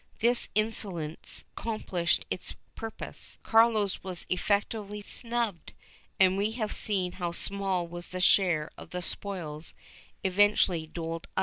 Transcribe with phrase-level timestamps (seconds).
[0.15, 5.73] ^ This insolence accomplished its purpose; Carlos was effectually snubbed,
[6.19, 9.75] and we have seen how small was the share of the spoils
[10.23, 11.39] eventually doled out to him.